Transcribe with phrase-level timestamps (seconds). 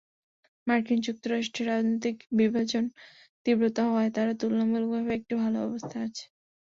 [0.67, 2.85] মার্কিন যুক্তরাষ্ট্রে রাজনৈতিক বিভাজন
[3.45, 6.25] তীব্রতর হওয়ায় তারা তুলনামূলকভাবে একটু ভালো অবস্থায় আছে।